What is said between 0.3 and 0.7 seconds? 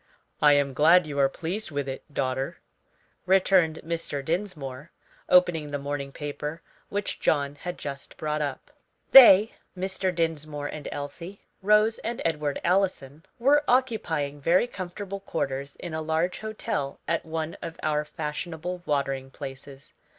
"I